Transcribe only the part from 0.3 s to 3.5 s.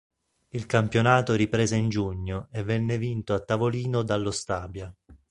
Il campionato riprese in giugno e venne vinto a